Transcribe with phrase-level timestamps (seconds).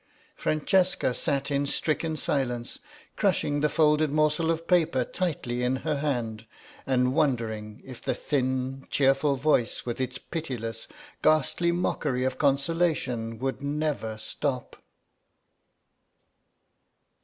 [0.35, 2.79] "Francesca sat in stricken silence,
[3.15, 6.47] crushing the folded morsel of paper tightly in her hand
[6.87, 10.87] and wondering if the thin, cheerful voice with its pitiless,
[11.21, 14.77] ghastly mockery of consolation would never stop.